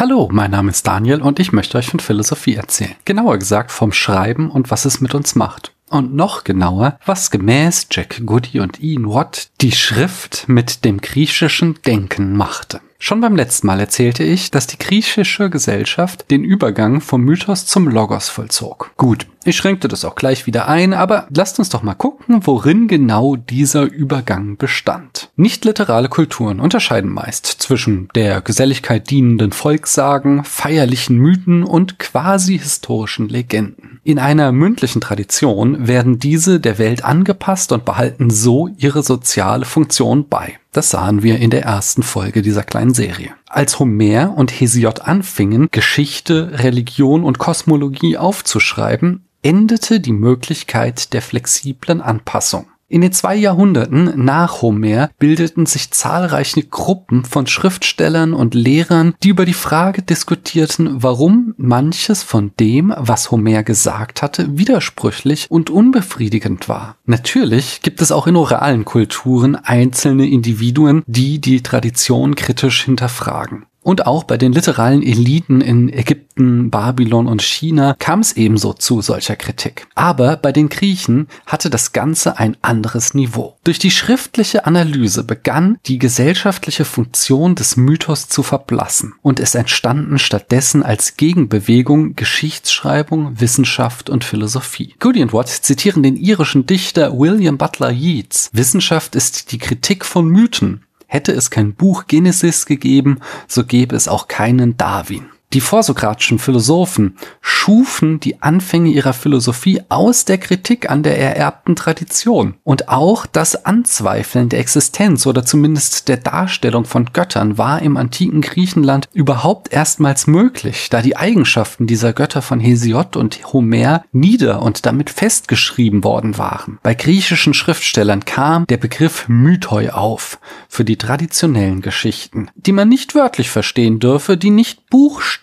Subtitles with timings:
[0.00, 2.94] Hallo, mein Name ist Daniel und ich möchte euch von Philosophie erzählen.
[3.04, 5.74] Genauer gesagt vom Schreiben und was es mit uns macht.
[5.90, 11.82] Und noch genauer, was gemäß Jack Goody und Ian Watt die Schrift mit dem griechischen
[11.84, 12.80] Denken machte.
[12.98, 17.86] Schon beim letzten Mal erzählte ich, dass die griechische Gesellschaft den Übergang vom Mythos zum
[17.86, 18.92] Logos vollzog.
[18.96, 22.88] Gut, ich schränkte das auch gleich wieder ein, aber lasst uns doch mal gucken, worin
[22.88, 25.30] genau dieser Übergang bestand.
[25.36, 33.28] Nicht literale Kulturen unterscheiden meist zwischen der Geselligkeit dienenden Volkssagen, feierlichen Mythen und quasi historischen
[33.28, 34.00] Legenden.
[34.02, 40.28] In einer mündlichen Tradition werden diese der Welt angepasst und behalten so ihre soziale Funktion
[40.28, 40.58] bei.
[40.72, 43.32] Das sahen wir in der ersten Folge dieser kleinen Serie.
[43.48, 52.00] Als Homer und Hesiod anfingen, Geschichte, Religion und Kosmologie aufzuschreiben, endete die Möglichkeit der flexiblen
[52.00, 52.66] Anpassung.
[52.92, 59.28] In den zwei Jahrhunderten nach Homer bildeten sich zahlreiche Gruppen von Schriftstellern und Lehrern, die
[59.28, 66.68] über die Frage diskutierten, warum manches von dem, was Homer gesagt hatte, widersprüchlich und unbefriedigend
[66.68, 66.96] war.
[67.06, 73.66] Natürlich gibt es auch in oralen Kulturen einzelne Individuen, die die Tradition kritisch hinterfragen.
[73.82, 79.00] Und auch bei den literalen Eliten in Ägypten, Babylon und China kam es ebenso zu
[79.00, 79.86] solcher Kritik.
[79.94, 83.56] Aber bei den Griechen hatte das Ganze ein anderes Niveau.
[83.64, 90.18] Durch die schriftliche Analyse begann die gesellschaftliche Funktion des Mythos zu verblassen und es entstanden
[90.18, 94.94] stattdessen als Gegenbewegung Geschichtsschreibung, Wissenschaft und Philosophie.
[94.98, 98.50] Goody und Watt zitieren den irischen Dichter William Butler Yeats.
[98.52, 104.06] Wissenschaft ist die Kritik von Mythen Hätte es kein Buch Genesis gegeben, so gäbe es
[104.06, 105.26] auch keinen Darwin.
[105.52, 112.54] Die vorsokratischen Philosophen schufen die Anfänge ihrer Philosophie aus der Kritik an der ererbten Tradition.
[112.62, 118.42] Und auch das Anzweifeln der Existenz oder zumindest der Darstellung von Göttern war im antiken
[118.42, 124.86] Griechenland überhaupt erstmals möglich, da die Eigenschaften dieser Götter von Hesiod und Homer nieder und
[124.86, 126.78] damit festgeschrieben worden waren.
[126.84, 133.16] Bei griechischen Schriftstellern kam der Begriff Mythoi auf für die traditionellen Geschichten, die man nicht
[133.16, 135.39] wörtlich verstehen dürfe, die nicht buchstäblich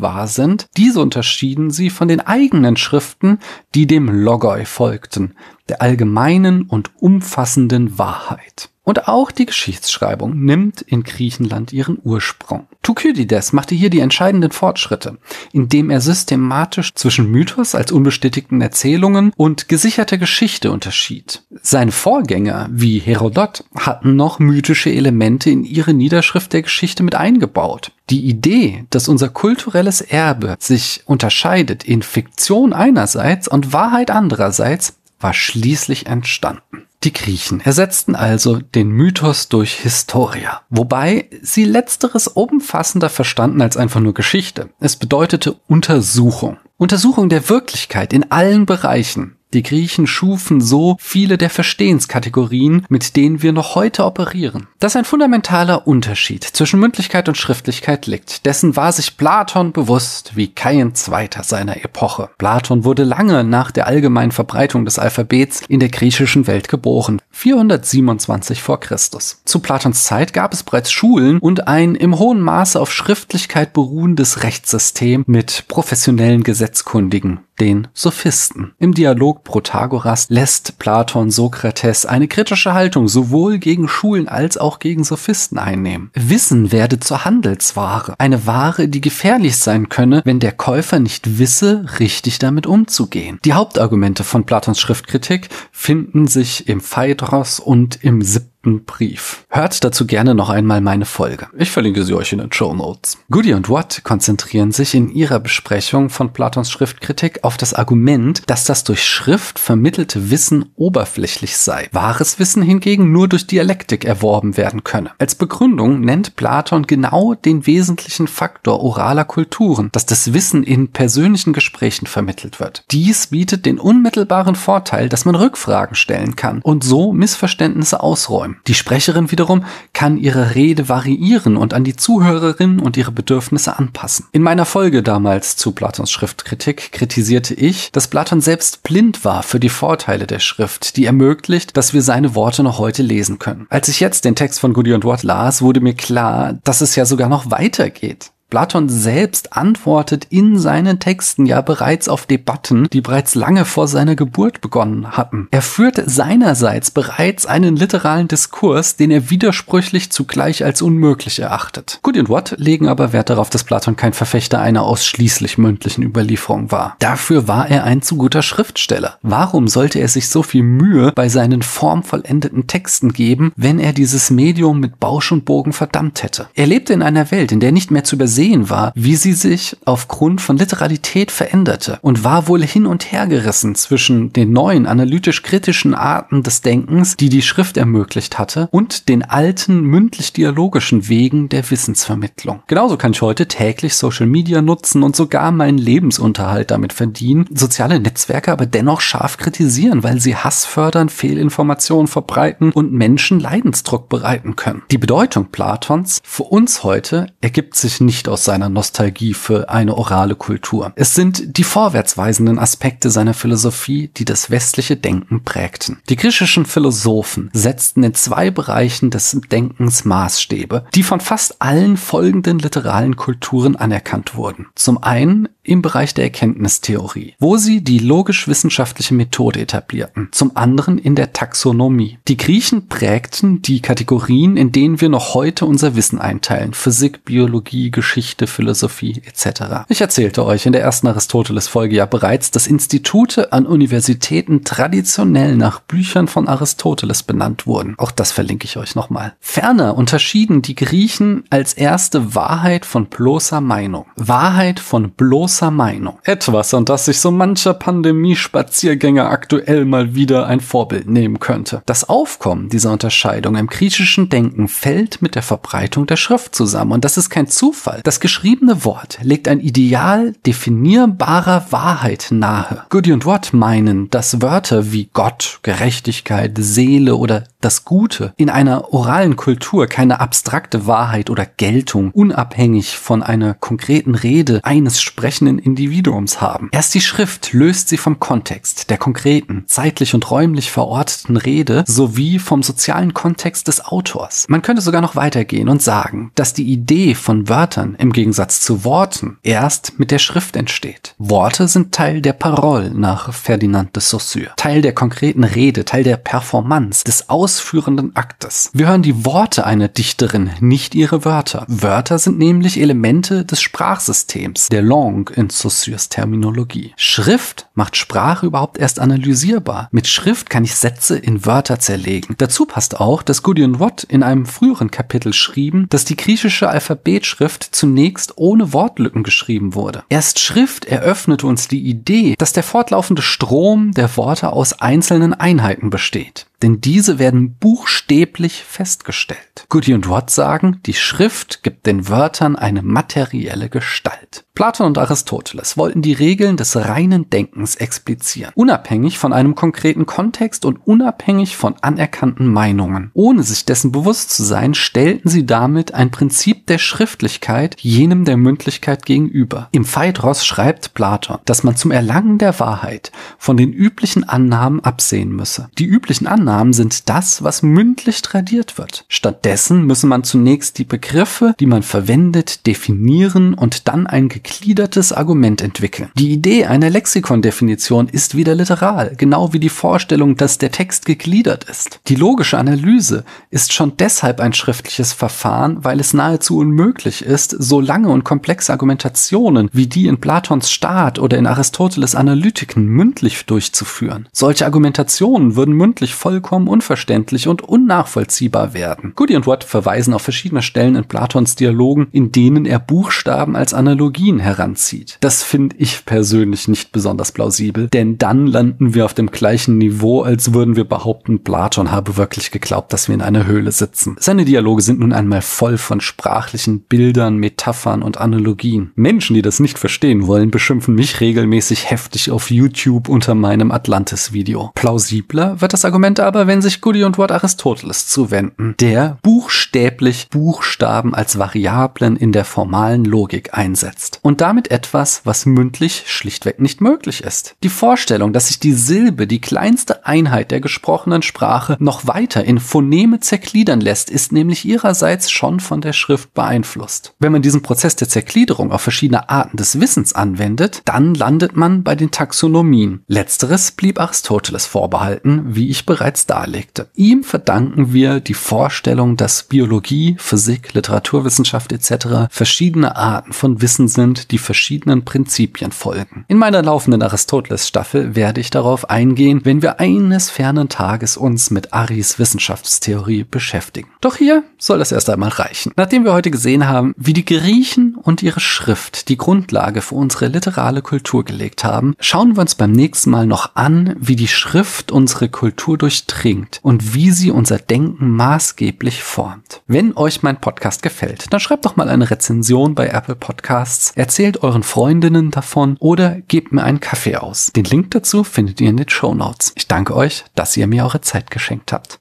[0.00, 0.66] wahr sind.
[0.76, 3.38] Diese unterschieden sie von den eigenen Schriften,
[3.74, 5.34] die dem Logoi folgten,
[5.68, 8.70] der allgemeinen und umfassenden Wahrheit.
[8.88, 12.68] Und auch die Geschichtsschreibung nimmt in Griechenland ihren Ursprung.
[12.84, 15.18] Thukydides machte hier die entscheidenden Fortschritte,
[15.52, 21.42] indem er systematisch zwischen Mythos als unbestätigten Erzählungen und gesicherter Geschichte unterschied.
[21.62, 27.90] Seine Vorgänger wie Herodot hatten noch mythische Elemente in ihre Niederschrift der Geschichte mit eingebaut.
[28.08, 35.34] Die Idee, dass unser kulturelles Erbe sich unterscheidet in Fiktion einerseits und Wahrheit andererseits, war
[35.34, 36.86] schließlich entstanden.
[37.06, 44.00] Die Griechen ersetzten also den Mythos durch Historia, wobei sie letzteres umfassender verstanden als einfach
[44.00, 44.70] nur Geschichte.
[44.80, 46.56] Es bedeutete Untersuchung.
[46.76, 53.42] Untersuchung der Wirklichkeit in allen Bereichen, die Griechen schufen so viele der Verstehenskategorien, mit denen
[53.42, 54.66] wir noch heute operieren.
[54.80, 60.48] Dass ein fundamentaler Unterschied zwischen Mündlichkeit und Schriftlichkeit liegt, dessen war sich Platon bewusst wie
[60.48, 62.30] kein zweiter seiner Epoche.
[62.38, 68.62] Platon wurde lange nach der allgemeinen Verbreitung des Alphabets in der griechischen Welt geboren, 427
[68.62, 69.40] vor Christus.
[69.44, 74.42] Zu Platons Zeit gab es bereits Schulen und ein im hohen Maße auf Schriftlichkeit beruhendes
[74.42, 78.72] Rechtssystem mit professionellen Gesetzkundigen, den Sophisten.
[78.78, 85.04] Im Dialog Protagoras lässt Platon Sokrates eine kritische Haltung sowohl gegen Schulen als auch gegen
[85.04, 86.10] Sophisten einnehmen.
[86.14, 91.86] Wissen werde zur Handelsware, eine Ware, die gefährlich sein könne, wenn der Käufer nicht wisse,
[91.98, 93.38] richtig damit umzugehen.
[93.44, 99.44] Die Hauptargumente von Platons Schriftkritik finden sich im Phaedros und im siebten Brief.
[99.48, 101.46] Hört dazu gerne noch einmal meine Folge.
[101.56, 103.18] Ich verlinke sie euch in den Show Notes.
[103.30, 108.64] Goody und Watt konzentrieren sich in ihrer Besprechung von Platons Schriftkritik auf das Argument, dass
[108.64, 111.88] das durch Schrift vermittelte Wissen oberflächlich sei.
[111.92, 115.12] Wahres Wissen hingegen nur durch Dialektik erworben werden könne.
[115.18, 121.52] Als Begründung nennt Platon genau den wesentlichen Faktor oraler Kulturen, dass das Wissen in persönlichen
[121.52, 122.84] Gesprächen vermittelt wird.
[122.90, 128.55] Dies bietet den unmittelbaren Vorteil, dass man Rückfragen stellen kann und so Missverständnisse ausräumen.
[128.66, 134.26] Die Sprecherin wiederum kann ihre Rede variieren und an die Zuhörerin und ihre Bedürfnisse anpassen.
[134.32, 139.60] In meiner Folge damals zu Platons Schriftkritik kritisierte ich, dass Platon selbst blind war für
[139.60, 143.66] die Vorteile der Schrift, die ermöglicht, dass wir seine Worte noch heute lesen können.
[143.70, 146.96] Als ich jetzt den Text von Goody und Watt las, wurde mir klar, dass es
[146.96, 148.32] ja sogar noch weitergeht.
[148.48, 154.14] Platon selbst antwortet in seinen Texten ja bereits auf Debatten, die bereits lange vor seiner
[154.14, 155.48] Geburt begonnen hatten.
[155.50, 161.98] Er führt seinerseits bereits einen literalen Diskurs, den er widersprüchlich zugleich als unmöglich erachtet.
[162.02, 166.70] Good und Watt legen aber Wert darauf, dass Platon kein Verfechter einer ausschließlich mündlichen Überlieferung
[166.70, 166.94] war.
[167.00, 169.18] Dafür war er ein zu guter Schriftsteller.
[169.22, 174.30] Warum sollte er sich so viel Mühe bei seinen formvollendeten Texten geben, wenn er dieses
[174.30, 176.46] Medium mit Bausch und Bogen verdammt hätte?
[176.54, 179.32] Er lebte in einer Welt, in der nicht mehr zu übersehen sehen war, wie sie
[179.32, 184.86] sich aufgrund von Literalität veränderte und war wohl hin und her gerissen zwischen den neuen
[184.86, 191.68] analytisch-kritischen Arten des Denkens, die die Schrift ermöglicht hatte, und den alten mündlich-dialogischen Wegen der
[191.68, 192.62] Wissensvermittlung.
[192.66, 197.98] Genauso kann ich heute täglich Social Media nutzen und sogar meinen Lebensunterhalt damit verdienen, soziale
[197.98, 204.56] Netzwerke aber dennoch scharf kritisieren, weil sie Hass fördern, Fehlinformationen verbreiten und Menschen Leidensdruck bereiten
[204.56, 204.82] können.
[204.90, 209.96] Die Bedeutung Platons für uns heute ergibt sich nicht nicht aus seiner Nostalgie für eine
[209.96, 210.92] orale Kultur.
[210.96, 215.98] Es sind die vorwärtsweisenden Aspekte seiner Philosophie, die das westliche Denken prägten.
[216.08, 222.58] Die griechischen Philosophen setzten in zwei Bereichen des Denkens Maßstäbe, die von fast allen folgenden
[222.58, 224.66] literalen Kulturen anerkannt wurden.
[224.74, 231.14] Zum einen im Bereich der Erkenntnistheorie, wo sie die logisch-wissenschaftliche Methode etablierten, zum anderen in
[231.14, 232.18] der Taxonomie.
[232.28, 237.90] Die Griechen prägten die Kategorien, in denen wir noch heute unser Wissen einteilen, Physik, Biologie,
[237.90, 239.84] Geschichte, Philosophie etc.
[239.88, 245.80] Ich erzählte euch in der ersten Aristoteles-Folge ja bereits, dass Institute an Universitäten traditionell nach
[245.80, 247.94] Büchern von Aristoteles benannt wurden.
[247.98, 249.34] Auch das verlinke ich euch nochmal.
[249.40, 254.06] Ferner unterschieden die Griechen als erste Wahrheit von bloßer Meinung.
[254.16, 256.18] Wahrheit von bloßer großer Meinung.
[256.24, 261.82] Etwas, an das sich so mancher Pandemie-Spaziergänger aktuell mal wieder ein Vorbild nehmen könnte.
[261.86, 267.06] Das Aufkommen dieser Unterscheidung im griechischen Denken fällt mit der Verbreitung der Schrift zusammen und
[267.06, 268.00] das ist kein Zufall.
[268.04, 272.84] Das geschriebene Wort legt ein Ideal definierbarer Wahrheit nahe.
[272.90, 278.94] Goody und Watt meinen, dass Wörter wie Gott, Gerechtigkeit, Seele oder das Gute in einer
[278.94, 286.40] oralen Kultur keine abstrakte Wahrheit oder Geltung unabhängig von einer konkreten Rede eines sprechenden Individuums
[286.40, 286.68] haben.
[286.70, 292.38] Erst die Schrift löst sie vom Kontext, der konkreten, zeitlich und räumlich verorteten Rede sowie
[292.38, 294.46] vom sozialen Kontext des Autors.
[294.48, 298.84] Man könnte sogar noch weitergehen und sagen, dass die Idee von Wörtern im Gegensatz zu
[298.84, 301.16] Worten erst mit der Schrift entsteht.
[301.18, 306.16] Worte sind Teil der Parole nach Ferdinand de Saussure, Teil der konkreten Rede, Teil der
[306.16, 308.70] Performance, des ausführenden Aktes.
[308.74, 311.64] Wir hören die Worte einer Dichterin, nicht ihre Wörter.
[311.68, 316.92] Wörter sind nämlich Elemente des Sprachsystems, der Langue in Saussures Terminologie.
[316.96, 319.88] Schrift macht Sprache überhaupt erst analysierbar.
[319.90, 322.34] Mit Schrift kann ich Sätze in Wörter zerlegen.
[322.36, 327.74] Dazu passt auch, dass Gideon Watt in einem früheren Kapitel schrieben, dass die griechische Alphabetschrift
[327.74, 330.04] zunächst ohne Wortlücken geschrieben wurde.
[330.10, 335.88] Erst Schrift eröffnete uns die Idee, dass der fortlaufende Strom der Worte aus einzelnen Einheiten
[335.88, 339.66] besteht denn diese werden buchstäblich festgestellt.
[339.68, 344.44] Goody und Watt sagen, die Schrift gibt den Wörtern eine materielle Gestalt.
[344.54, 350.64] Platon und Aristoteles wollten die Regeln des reinen Denkens explizieren, unabhängig von einem konkreten Kontext
[350.64, 353.10] und unabhängig von anerkannten Meinungen.
[353.12, 358.38] Ohne sich dessen bewusst zu sein, stellten sie damit ein Prinzip der Schriftlichkeit jenem der
[358.38, 359.68] Mündlichkeit gegenüber.
[359.72, 365.36] Im Phaedros schreibt Platon, dass man zum Erlangen der Wahrheit von den üblichen Annahmen absehen
[365.36, 365.68] müsse.
[365.76, 369.04] Die üblichen Annahmen sind das, was mündlich tradiert wird.
[369.08, 375.60] Stattdessen müsse man zunächst die Begriffe, die man verwendet, definieren und dann ein gegliedertes Argument
[375.60, 376.10] entwickeln.
[376.16, 381.64] Die Idee einer Lexikondefinition ist wieder literal, genau wie die Vorstellung, dass der Text gegliedert
[381.64, 382.00] ist.
[382.08, 387.80] Die logische Analyse ist schon deshalb ein schriftliches Verfahren, weil es nahezu unmöglich ist, so
[387.80, 394.28] lange und komplexe Argumentationen wie die in Platons Staat oder in Aristoteles Analytiken mündlich durchzuführen.
[394.32, 399.12] Solche Argumentationen würden mündlich vollkommen unverständlich und unnachvollziehbar werden.
[399.16, 403.72] Goody und Watt verweisen auf verschiedene Stellen in Platons Dialogen, in denen er Buchstaben als
[403.72, 405.16] Analogien heranzieht.
[405.22, 410.22] Das finde ich persönlich nicht besonders plausibel, denn dann landen wir auf dem gleichen Niveau,
[410.22, 414.16] als würden wir behaupten, Platon habe wirklich geglaubt, dass wir in einer Höhle sitzen.
[414.20, 418.92] Seine Dialoge sind nun einmal voll von sprachlichen Bildern, Metaphern und Analogien.
[418.94, 424.70] Menschen, die das nicht verstehen wollen, beschimpfen mich regelmäßig heftig auf YouTube unter meinem Atlantis-Video.
[424.74, 431.14] Plausibler wird das Argument aber, wenn sich Goody und Watt Aristoteles zuwenden, der buchstäblich Buchstaben
[431.14, 434.18] als Variablen in der formalen Logik einsetzt.
[434.22, 437.54] und damit etwas, was mündlich schlichtweg nicht möglich ist.
[437.62, 442.58] Die Vorstellung, dass sich die Silbe, die kleinste Einheit der gesprochenen Sprache, noch weiter in
[442.58, 447.14] Phoneme zergliedern lässt, ist nämlich ihrerseits schon von der Schrift beeinflusst.
[447.20, 451.84] Wenn man diesen Prozess der Zergliederung auf verschiedene Arten des Wissens anwendet, dann landet man
[451.84, 453.04] bei den Taxonomien.
[453.06, 456.88] Letzteres blieb Aristoteles vorbehalten, wie ich bereits darlegte.
[456.94, 462.28] Ihm verdanken wir die Vorstellung, dass Biologie, Physik, Literaturwissenschaft etc.
[462.30, 466.24] verschiedene Arten von Wissen sind, die verschiedenen Prinzipien folgen.
[466.28, 471.74] In meiner laufenden Aristoteles-Staffel werde ich darauf eingehen, wenn wir eines fernen Tages uns mit
[471.74, 473.88] Aris Wissenschaftstheorie beschäftigen.
[474.00, 475.72] Doch hier soll das erst einmal reichen.
[475.76, 480.28] Nachdem wir heute gesehen haben, wie die Griechen und ihre Schrift die Grundlage für unsere
[480.28, 484.92] literale Kultur gelegt haben, schauen wir uns beim nächsten Mal noch an, wie die Schrift
[484.92, 485.76] unsere Kultur
[486.06, 489.62] durchdringt und wie sie unser Denken maßgeblich formt.
[489.66, 494.42] Wenn euch mein Podcast gefällt, dann schreibt doch mal eine Rezension bei Apple Podcasts, erzählt
[494.42, 497.52] euren Freundinnen davon oder gebt mir einen Kaffee aus.
[497.54, 499.52] Den Link dazu findet ihr in den Show Notes.
[499.56, 501.94] Ich danke euch, dass ihr mir eure Zeit geschenkt habt.